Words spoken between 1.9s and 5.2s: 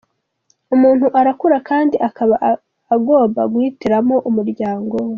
aba agomba guhitiramo umuryango we”.